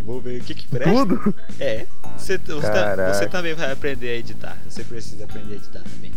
Vou 0.09 0.23
ver 0.23 0.41
o 0.41 0.45
que 0.45 0.55
que 0.55 0.67
presta. 0.67 0.91
Tudo? 0.91 1.35
É. 1.61 1.85
Você, 2.17 2.39
você, 2.39 2.61
tá- 2.63 3.13
você 3.13 3.27
também 3.29 3.53
vai 3.55 3.71
aprender 3.71 4.09
a 4.09 4.15
editar. 4.17 4.57
Você 4.67 4.83
precisa 4.83 5.25
aprender 5.25 5.53
a 5.53 5.57
editar 5.57 5.83
também. 5.83 6.11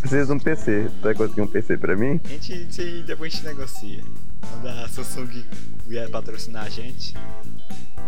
Precisa 0.00 0.24
de 0.24 0.32
um 0.32 0.38
PC. 0.38 0.88
Tu 0.90 1.02
vai 1.02 1.14
conseguir 1.14 1.42
um 1.42 1.46
PC 1.46 1.76
pra 1.76 1.94
mim? 1.94 2.18
A 2.24 2.28
gente, 2.28 2.52
a 2.54 2.56
gente- 2.56 3.02
depois 3.02 3.30
a 3.34 3.36
gente 3.36 3.46
negocia. 3.46 4.02
Quando 4.40 4.68
a 4.68 4.88
Samsung 4.88 5.44
vier 5.86 6.08
patrocinar 6.08 6.64
a 6.64 6.68
gente. 6.70 7.14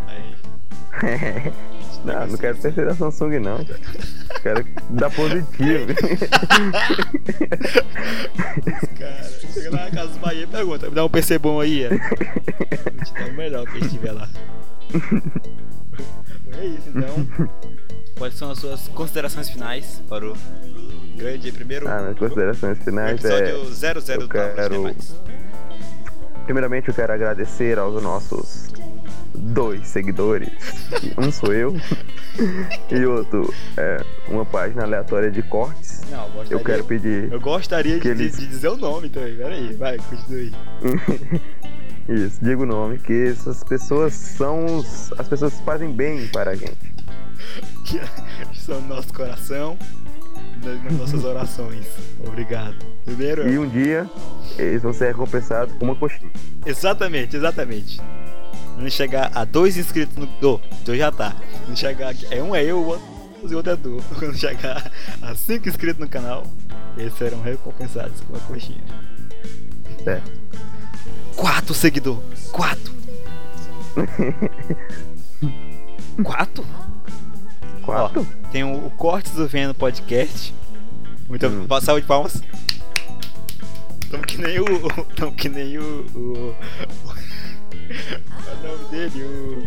Aí. 0.06 0.34
a 0.92 1.52
Não, 2.06 2.26
não 2.28 2.36
quero 2.38 2.56
PC 2.56 2.82
da 2.84 2.94
Samsung 2.94 3.38
não, 3.38 3.64
cara. 3.64 3.80
Quero 4.42 4.66
dar 4.90 5.10
positivo. 5.10 5.86
Cara, 8.98 9.30
chega 9.52 9.70
lá 9.70 9.84
na 9.84 9.90
casa 9.90 10.08
do 10.14 10.18
Bahia 10.20 10.44
e 10.44 10.46
pergunta: 10.46 10.88
me 10.88 10.94
dá 10.94 11.04
um 11.04 11.08
PC 11.08 11.38
bom 11.38 11.60
aí? 11.60 11.84
É? 11.84 11.88
A 11.92 13.04
gente 13.04 13.14
dá 13.14 13.26
o 13.26 13.32
melhor 13.34 13.66
que 13.66 13.76
a 13.76 13.80
gente 13.80 13.90
tiver 13.90 14.12
lá. 14.12 14.28
É 16.58 16.66
isso 16.66 16.88
então. 16.94 17.48
Quais 18.18 18.34
são 18.34 18.50
as 18.50 18.58
suas 18.58 18.88
considerações 18.88 19.48
finais 19.48 20.02
para 20.08 20.26
o 20.30 20.36
grande 21.16 21.50
primeiro 21.50 21.88
Ah, 21.88 22.00
minhas 22.02 22.18
considerações 22.18 22.78
finais 22.78 23.24
é. 23.24 23.48
episódio 23.48 23.74
00 24.00 24.22
eu 24.22 24.28
quero- 24.28 24.68
Demais? 24.74 25.16
Primeiramente 26.44 26.88
eu 26.88 26.94
quero 26.94 27.12
agradecer 27.12 27.78
aos 27.78 28.02
nossos 28.02 28.68
dois 29.34 29.88
seguidores. 29.88 30.50
Um 31.16 31.32
sou 31.32 31.52
eu 31.54 31.74
e 32.90 33.06
outro 33.06 33.52
é 33.76 34.04
uma 34.28 34.44
página 34.44 34.82
aleatória 34.82 35.30
de 35.30 35.42
cortes. 35.42 36.02
Não, 36.10 36.24
eu 36.26 36.30
gostaria, 36.32 36.56
Eu 36.56 36.60
quero 36.64 36.84
pedir 36.84 37.32
eu 37.32 37.40
gostaria 37.40 37.98
que 37.98 38.14
de, 38.14 38.22
eles- 38.24 38.36
de 38.38 38.46
dizer 38.46 38.68
o 38.68 38.76
nome 38.76 39.08
também. 39.08 39.36
Pera 39.36 39.54
aí, 39.54 39.72
vai, 39.74 39.96
continue 39.98 40.52
aí. 40.82 41.40
isso, 42.08 42.38
digo 42.42 42.62
o 42.62 42.66
nome, 42.66 42.98
que 42.98 43.28
essas 43.28 43.62
pessoas 43.64 44.14
são 44.14 44.64
os, 44.78 45.12
as 45.18 45.28
pessoas 45.28 45.54
que 45.54 45.64
fazem 45.64 45.92
bem 45.92 46.26
para 46.28 46.50
a 46.52 46.54
gente. 46.54 46.92
Que 47.84 48.00
são 48.58 48.80
no 48.80 48.88
nosso 48.88 49.12
coração, 49.12 49.78
nas, 50.64 50.92
nossas 50.98 51.24
orações. 51.24 51.86
Obrigado. 52.26 52.76
Primeiro, 53.04 53.48
E 53.48 53.58
um 53.58 53.68
dia 53.68 54.08
eles 54.58 54.82
vão 54.82 54.92
ser 54.92 55.08
recompensados 55.08 55.74
com 55.74 55.84
uma 55.84 55.94
coxinha. 55.94 56.30
exatamente, 56.66 57.36
exatamente. 57.36 58.00
Quando 58.74 58.90
chegar 58.90 59.30
a 59.34 59.44
dois 59.44 59.76
inscritos 59.76 60.16
no. 60.16 60.28
Oh, 60.42 60.60
dois 60.84 60.98
já 60.98 61.12
tá. 61.12 61.36
Quando 61.64 61.76
chegar 61.76 62.14
é 62.30 62.42
um 62.42 62.54
é 62.54 62.64
eu, 62.64 62.78
o 62.78 62.86
outro 62.86 63.06
e 63.42 63.52
o 63.52 63.56
outro 63.56 63.72
é 63.72 63.76
tu. 63.76 64.02
Quando 64.18 64.36
chegar 64.36 64.90
a 65.20 65.34
cinco 65.34 65.68
inscritos 65.68 66.00
no 66.00 66.08
canal, 66.08 66.46
eles 66.96 67.12
serão 67.14 67.40
recompensados 67.42 68.20
com 68.22 68.36
a 68.36 68.40
coxinha. 68.40 68.82
Certo. 70.02 70.30
Quatro 71.36 71.74
seguidor. 71.74 72.18
Quatro. 72.52 72.92
Quatro? 76.22 76.64
Quatro? 77.82 78.20
Ó, 78.22 78.24
tem 78.50 78.64
o, 78.64 78.86
o 78.86 78.90
Cortes 78.90 79.32
do 79.32 79.46
Vendo 79.48 79.74
Podcast. 79.74 80.54
Muito 81.28 81.46
Hum. 81.46 81.66
salve 81.80 82.02
de 82.02 82.06
palmas. 82.06 82.42
Tamo 84.10 84.22
que 84.24 84.38
nem 84.38 84.60
o. 84.60 84.64
Tamo 85.16 85.32
que 85.32 85.48
nem 85.48 85.78
o. 85.78 85.82
o, 86.14 86.54
o 87.08 88.66
nome 88.66 88.84
dele, 88.90 89.22
o. 89.22 89.66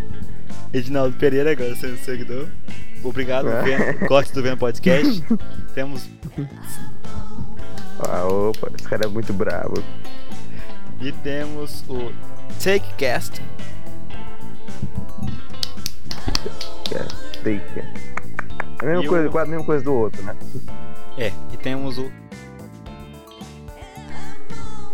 Edinaldo 0.73 1.15
Pereira 1.17 1.51
agora 1.51 1.75
sendo 1.75 1.97
seguidor. 2.03 2.47
Obrigado, 3.03 3.49
É. 3.49 3.61
Vendo, 3.63 3.99
Cortes 4.07 4.31
do 4.31 4.41
Vendo 4.43 4.57
Podcast. 4.57 5.23
Temos. 5.73 6.07
Ah, 7.99 8.25
opa, 8.25 8.69
esse 8.77 8.87
cara 8.87 9.05
é 9.05 9.07
muito 9.07 9.33
bravo. 9.33 9.81
E 10.99 11.11
temos 11.11 11.83
o 11.89 12.11
Takecast. 12.63 13.41
Que. 16.85 16.95
É 16.95 17.81
a 18.81 18.85
mesma 18.85 19.03
E 19.03 19.07
coisa, 19.07 19.27
o- 19.27 19.31
quase 19.31 19.47
a 19.47 19.51
mesma 19.51 19.65
coisa 19.65 19.83
do 19.83 19.93
outro, 19.93 20.21
né? 20.23 20.35
É, 21.17 21.31
e 21.53 21.57
temos 21.57 21.97
o. 21.97 22.09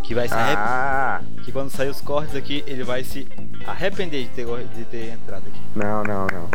Que 0.04 0.14
vai 0.16 0.28
se 0.28 0.34
Ah, 0.34 1.22
que 1.44 1.52
quando 1.52 1.70
sair 1.70 1.90
os 1.90 2.02
cortes 2.02 2.36
aqui, 2.36 2.64
ele 2.68 2.84
vai 2.84 3.04
se 3.04 3.28
arrepender 3.66 4.24
de 4.24 4.30
ter, 4.30 4.46
de 4.76 4.84
ter 4.86 5.14
entrado 5.14 5.44
aqui. 5.48 5.62
não, 5.76 6.04
não, 6.04 6.28
não. 6.28 6.50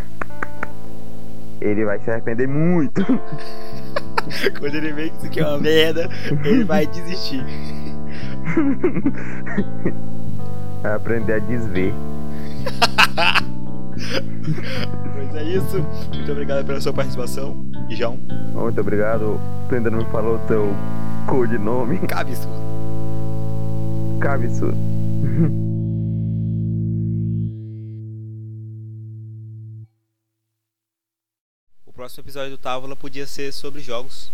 Ele 1.61 1.85
vai 1.87 1.99
se 2.01 2.11
arrepender 2.11 2.47
muito. 2.47 3.03
Quando 4.59 4.75
ele 4.75 4.93
vê 4.93 5.09
que 5.09 5.17
isso 5.17 5.27
aqui 5.27 5.41
é 5.41 5.47
uma 5.47 5.59
merda, 5.59 6.11
ele 6.45 6.65
vai 6.65 6.87
desistir. 6.87 7.43
Aprender 10.95 11.35
a 11.35 11.39
desver. 11.39 11.93
Pois 15.15 15.35
é 15.35 15.43
isso. 15.43 15.79
Muito 16.15 16.31
obrigado 16.31 16.65
pela 16.67 16.81
sua 16.81 16.93
participação. 16.93 17.65
João, 17.91 18.19
Muito 18.53 18.81
obrigado. 18.81 19.41
Tu 19.69 19.75
ainda 19.75 19.91
não 19.91 19.99
me 20.01 20.05
falou 20.07 20.37
o 20.37 20.39
teu 20.47 20.69
codinome. 21.27 21.99
cabe 22.07 22.33
isso. 22.33 22.49
Cabe 24.21 24.47
isso. 24.47 24.67
O 31.87 31.93
próximo 31.93 32.23
episódio 32.23 32.51
do 32.51 32.59
Távola 32.59 32.95
podia 32.95 33.27
ser 33.27 33.53
sobre 33.53 33.81
jogos. 33.81 34.31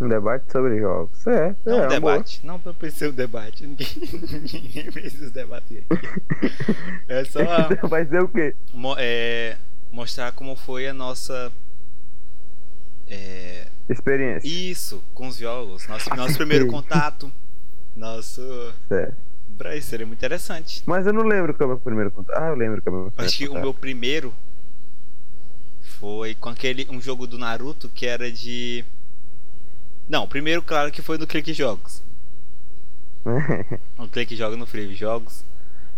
Um 0.00 0.08
debate 0.08 0.50
sobre 0.50 0.78
jogos. 0.80 1.26
É, 1.26 1.54
Não 1.66 1.80
é, 1.82 1.86
um 1.86 1.88
debate. 1.88 2.46
Não 2.46 2.58
pra 2.58 2.90
ser 2.90 3.10
um 3.10 3.12
debate. 3.12 3.66
Ninguém, 3.66 3.86
ninguém 4.52 4.90
precisa 4.92 5.30
debater 5.30 5.84
aqui. 5.90 6.06
É 7.08 7.24
só 7.24 7.44
boa. 7.44 7.88
Vai 7.88 8.06
ser 8.06 8.22
o 8.22 8.28
quê? 8.28 8.54
mo- 8.72 8.94
é, 8.98 9.56
mostrar 9.92 10.32
como 10.32 10.56
foi 10.56 10.86
a 10.88 10.94
nossa. 10.94 11.52
É, 13.08 13.66
Experiência. 13.88 14.46
isso, 14.48 15.02
com 15.12 15.26
os 15.28 15.36
jogos. 15.36 15.86
Nosso, 15.88 16.08
nosso 16.16 16.36
primeiro 16.36 16.66
contato. 16.70 17.30
Nosso. 17.96 18.72
Certo. 18.88 19.16
Pra 19.58 19.76
isso 19.76 19.88
seria 19.88 20.06
muito 20.06 20.18
interessante. 20.18 20.82
Mas 20.86 21.06
eu 21.06 21.12
não 21.12 21.24
lembro 21.24 21.52
qual 21.52 21.68
é 21.68 21.72
o 21.72 21.76
meu 21.76 21.80
primeiro 21.82 22.10
contato. 22.10 22.38
Ah, 22.40 22.48
eu 22.48 22.54
lembro 22.54 22.80
qual 22.80 22.94
é 22.94 22.98
o 22.98 23.02
meu 23.02 23.10
primeiro 23.10 23.28
Acho 23.28 23.38
que 23.38 23.48
o 23.48 23.54
meu 23.60 23.74
primeiro 23.74 24.34
foi 25.82 26.34
com 26.34 26.48
aquele 26.48 26.86
um 26.90 27.00
jogo 27.00 27.26
do 27.26 27.36
Naruto 27.36 27.88
que 27.88 28.06
era 28.06 28.30
de 28.32 28.84
Não, 30.10 30.24
o 30.24 30.28
primeiro 30.28 30.60
claro 30.60 30.90
que 30.90 31.00
foi 31.00 31.16
no 31.16 31.26
Clique 31.26 31.52
Jogos. 31.52 32.02
No 33.96 34.08
Clique 34.08 34.34
Joga 34.34 34.56
no 34.56 34.66
Free 34.66 34.92
Jogos. 34.96 35.44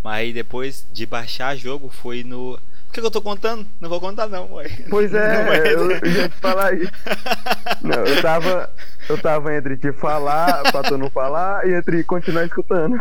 Mas 0.05 0.15
aí 0.17 0.33
depois 0.35 0.87
de 0.93 1.07
baixar 1.07 1.57
jogo 1.57 1.89
foi 1.89 2.23
no 2.23 2.59
Por 2.89 2.95
que, 2.95 3.01
que 3.01 3.07
eu 3.07 3.11
tô 3.11 3.23
contando? 3.23 3.67
Não 3.81 3.89
vou 3.89 4.01
contar 4.01 4.29
não, 4.29 4.53
ué. 4.55 4.69
Pois 4.91 5.11
Não 5.13 5.19
é, 5.19 5.73
eu, 5.73 5.91
eu 5.93 6.13
ia 6.13 6.29
te 6.29 6.37
falar 6.37 6.75
isso. 6.75 6.93
Não, 7.81 8.05
eu 8.05 8.21
tava, 8.21 8.71
eu 9.09 9.19
tava 9.19 9.55
entre 9.57 9.77
te 9.77 9.93
falar, 9.93 10.71
pra 10.71 10.83
tu 10.83 10.97
não 10.97 11.11
falar, 11.11 11.67
e 11.67 11.75
entre 11.75 12.05
continuar 12.05 12.45
escutando. 12.45 13.01